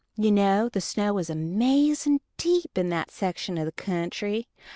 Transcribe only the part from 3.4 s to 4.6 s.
o' the kentry.